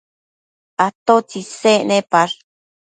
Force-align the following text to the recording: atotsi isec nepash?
atotsi 0.85 1.37
isec 1.41 1.81
nepash? 1.87 2.35